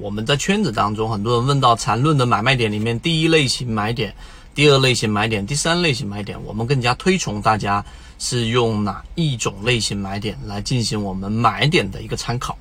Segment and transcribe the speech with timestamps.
[0.00, 4.14] 我们在圈子当中，很多人问到缠论的买卖点里面，第一类型买点、
[4.54, 7.84] 第二类型买点、第三类型买点，我们更加推崇大家
[8.18, 12.56] 是用哪一种类型买点来进行我们买点的一个参考。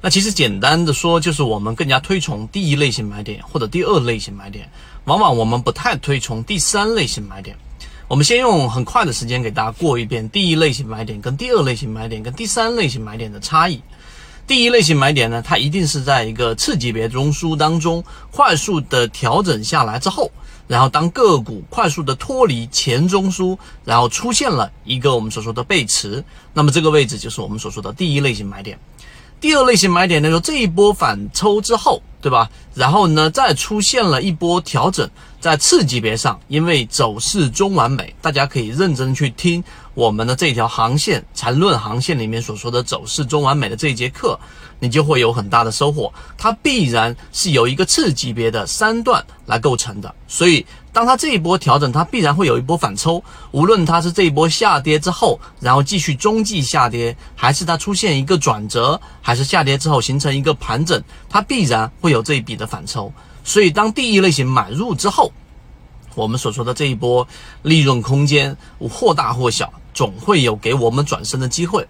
[0.00, 4.70] 那其实简单的说，就是我们更加推崇第一类型买点或者第二类型买点，
[5.04, 7.56] 往往我们不太推崇第三类型买点。
[8.08, 13.80] 我们先用很快的时间给大家过一遍第一类型买点跟第二类型买点跟第三类型买点的差异。
[14.46, 20.30] 第一类型买点呢，它一定是在一个次级别中枢当中快速的调整下来之后，
[20.68, 26.22] 然后当个股快速的脱离前中枢，然后出现了一个我们所说的背驰，
[26.54, 28.78] 那么这个位置就是我们所说的第一类型买点。
[29.40, 32.48] 第二类型买点呢，说这一波反抽之后，对吧？
[32.74, 35.10] 然后呢，再出现了一波调整，
[35.46, 39.62] 在次级别上，因为走势中完美，大家可以认真去听
[39.94, 44.36] 我们的这条航线缠论航线里面所说的走势中完美的这一节课，
[44.80, 46.12] 你就会有很大的收获。
[46.36, 50.66] 它必然是由一个次级别的三段来构成的，所以。
[50.96, 53.22] 当它这一波调整，它必然会有一波反抽。
[53.50, 60.98] 无论它是这一波下跌之后，然后继续中继下跌，还是它出现一个转折，还是下跌之后形成一个盘整，
[61.28, 63.12] 它必然会有这一笔的反抽。
[63.44, 65.30] 所以，当第一类型买入之后，
[66.16, 67.26] 我们所说的这一波
[67.62, 68.56] 利润空间
[68.90, 71.86] 或大或小，总会有给我们转身的机会。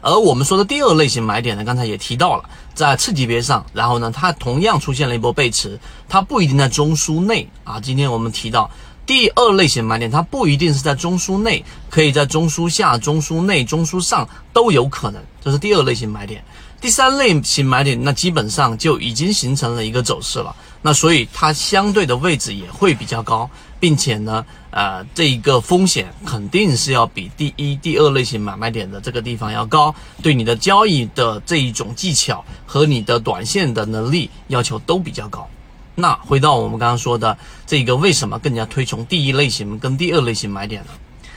[0.00, 7.78] 而我们说的第二类型买点呢，刚才也提到了，在次级别上，然后呢，它同样出现了一波背驰，它不一定在中枢内啊。
[7.78, 8.70] 今天我们提到
[9.04, 16.42] 第二类型买点，它不一定是在中枢内，可以在中枢下、中枢内、中枢上都有可能，这是第二类型买点。
[16.80, 23.48] 第三类型买点，那基本上就已经形成了一个走势了，那所以它相对的位置也会比较高。
[23.78, 35.46] 并且呢，呃，这一个风险肯定是要比第一、第二类型买卖点的这个地方要高，对你的交易的这一种技巧和你的短线的能力要求都比较高。
[35.94, 40.88] 那回到我们刚刚说的这个，为什么更加推崇第一类型跟第二类型买点呢？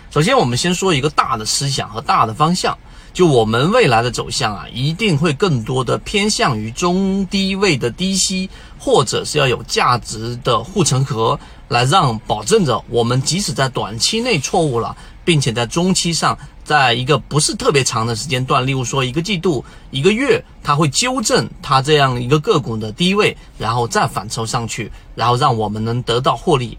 [0.10, 2.76] 首先，我们先说一个大的思想和大的方向，
[3.14, 11.40] 就我们未来的走向啊，一定会更多的偏向于中低位的低吸，或者是要有价值的护城河。
[11.70, 26.76] 来让保证着我们即使在短期内错误了，并且在中期上，在一个不是特别长的时间段，例如说一个季度、一个月，它会纠正它这样一个个股的低位，然后再反抽上去，然后让我们能得到获利。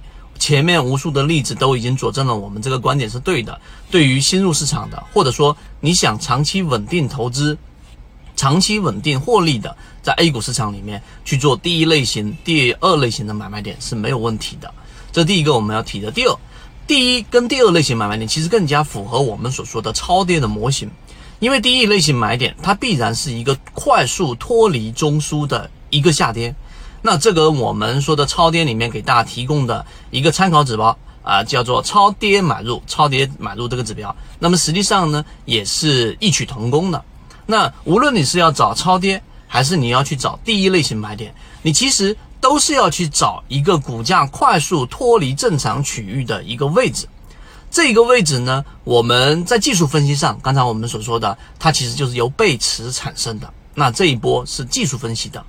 [0.50, 3.60] 前面无数的例子都已经佐证了我们这个观点是对的。
[3.88, 7.56] 对于新入市场的，或者说你想长期稳定投资。
[8.34, 14.72] 长期稳定获利的，在 A 股市场里面去做第一类型、第二类型的买卖点是没有问题的。
[15.12, 16.10] 这第一个我们要提的。
[16.10, 16.36] 第二，
[16.84, 20.90] 第一跟第二类型买卖点其实更加符合我们所说的超跌的模型，
[21.38, 26.52] 因为第一类型买点它必然是一个快速脱离中枢的一个下跌。
[27.02, 34.14] 那这个我们说的超跌里面给大家提供的一个参考指标啊，叫做超跌买入、超跌买入这个指标。
[34.38, 37.02] 那么实际上呢，也是异曲同工的。
[37.46, 47.08] 那无论你是要找超跌，还是你要去找第一类型买点，你其实都是要去找一个股价快速脱离正常区域的一个位置。
[47.70, 53.52] 这个位置呢，我们在技术分析上，刚才我们所说的，它其实就是由背驰产生的。
[53.74, 55.44] 那这一波是技术分析的。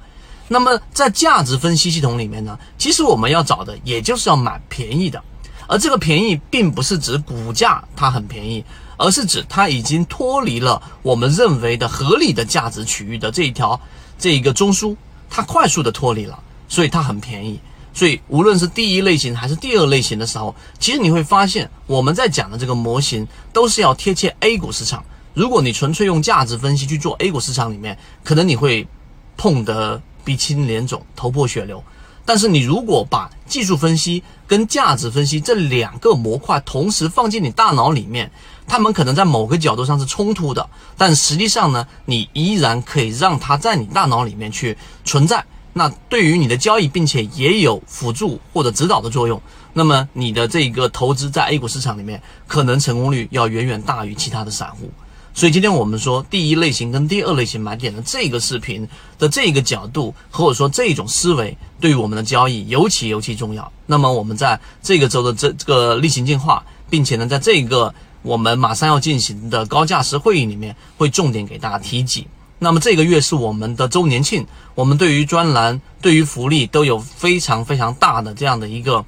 [0.51, 5.23] 那么在价值分析系统里面呢，其实我们要找的，也就是要买便宜的。
[5.65, 8.61] 而这个便宜，并不是指股价它很便宜。
[8.97, 13.79] 而是指它已经脱离了我们认为的合理的价值区域的这一条
[14.19, 14.95] 这一个中枢，
[15.27, 16.37] 它快速的脱离了，
[16.67, 17.59] 所以它很便宜。
[17.93, 25.03] 所以无论是第一类型还是第二类型的时候，其实你会发现我们在讲的这个模型都是要贴切 A 股市场。
[25.33, 28.87] 如果你纯粹用价值分析去做 A 股市场里面，可能你会
[29.35, 31.83] 碰得鼻青脸肿、头破血流。
[32.23, 38.31] 但是你如果把技术分析跟价值分析这两个模块同时放进你大脑里面，
[38.67, 45.43] 他们可能在某个角度上是冲突的，但实际上呢，你依然可以让它在你大脑里面去存在。
[45.73, 49.41] 那对于你的交易，并且也有辅助或者指导的作用。
[49.73, 54.91] 那么你的这个投资在 A 股市场里面，可能成功率要远远大于其他的散户。
[55.33, 58.87] 所以今天我们说第一类型跟第二类型买点的这个视频
[59.17, 63.71] 的这个角度，或者说这种思维，对于我们的交易尤其尤其重要。
[63.85, 67.93] 那么我们在这个周的这这个例行进化，并且呢，在这个
[68.23, 72.27] 我们马上要进行的高价值会议里面，会重点给大家提及。
[72.59, 74.45] 那么这个月是我们的周年庆，
[74.75, 79.03] 我们对于专栏、对于福利都有非常非常大的这样的一个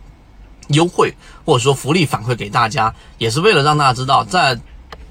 [0.70, 4.58] 优惠，或者说福利反馈给大家，也是为了让大家知道在。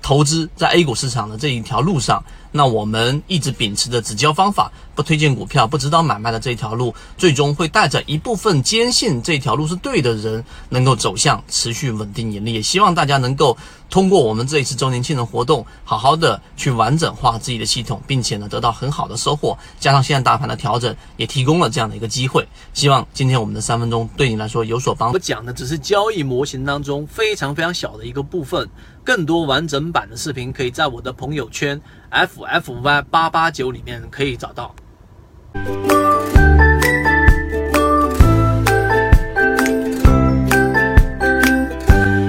[0.03, 12.53] 投资在 A 股市场的这一条路上，那我们一直秉持着只教方法，不推荐股票，不指导买卖的这条路，最终会带着一部分坚信这条路是对的人，能够走向持续稳定盈利。
[12.53, 13.57] 也希望大家能够
[13.93, 19.57] 通过我们这一次周年庆的活动，好好的去完整化自己的系统，并且呢得到很好的收获。
[19.79, 22.49] 加上现在大盘的调整，也提供了这样的一个机会。
[22.73, 25.15] 希望今天我们的三分钟对你来说有所帮助。
[25.15, 28.67] 我讲的只是交易模型当中非常非常小的一个部分。
[29.05, 31.79] 更多完整版的视频，可以在我的朋友圈
[32.11, 34.75] ffy 八八九里面可以找到。